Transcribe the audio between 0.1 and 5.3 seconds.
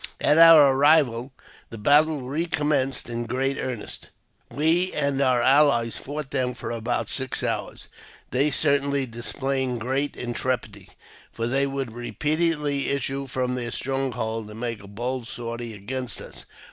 At our arrival, the battle recommenced in good earnest. We and